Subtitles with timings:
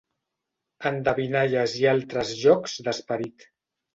[0.89, 3.49] Endevinalles i altres jocs d'esperit.